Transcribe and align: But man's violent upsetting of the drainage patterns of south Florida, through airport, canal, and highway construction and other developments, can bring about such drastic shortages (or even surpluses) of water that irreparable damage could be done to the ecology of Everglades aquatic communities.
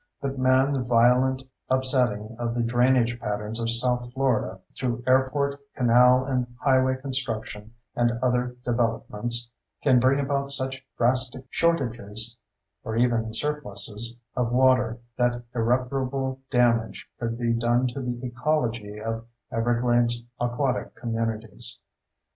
But 0.19 0.39
man's 0.39 0.79
violent 0.87 1.43
upsetting 1.69 2.35
of 2.39 2.55
the 2.55 2.63
drainage 2.63 3.19
patterns 3.19 3.59
of 3.59 3.69
south 3.69 4.11
Florida, 4.13 4.59
through 4.75 5.03
airport, 5.05 5.59
canal, 5.75 6.25
and 6.25 6.47
highway 6.59 6.97
construction 6.99 7.75
and 7.95 8.11
other 8.13 8.55
developments, 8.65 9.51
can 9.83 9.99
bring 9.99 10.19
about 10.19 10.49
such 10.49 10.83
drastic 10.97 11.45
shortages 11.51 12.39
(or 12.83 12.95
even 12.95 13.31
surpluses) 13.31 14.15
of 14.35 14.51
water 14.51 14.97
that 15.19 15.43
irreparable 15.53 16.39
damage 16.49 17.07
could 17.19 17.37
be 17.37 17.53
done 17.53 17.85
to 17.89 18.01
the 18.01 18.25
ecology 18.25 18.99
of 18.99 19.27
Everglades 19.51 20.23
aquatic 20.39 20.95
communities. 20.95 21.77